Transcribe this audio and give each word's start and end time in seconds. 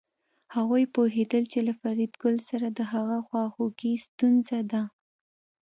هغوی 0.55 0.83
پوهېدل 0.95 1.43
چې 1.51 1.59
له 1.67 1.73
فریدګل 1.79 2.35
سره 2.49 2.67
د 2.69 2.79
هغه 2.93 3.17
خواخوږي 3.27 3.93
ستونزه 4.07 4.59
ده 4.71 4.81